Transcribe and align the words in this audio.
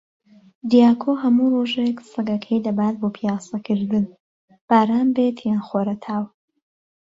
دیاکۆ 0.71 1.11
هەموو 1.21 1.51
ڕۆژێک 1.55 1.97
سەگەکەی 2.11 2.63
دەبات 2.65 2.95
بۆ 3.01 3.07
پیاسەکردن، 3.17 4.05
باران 4.67 5.07
بێت 5.15 5.37
یان 5.49 5.61
خۆرەتاو. 5.67 6.23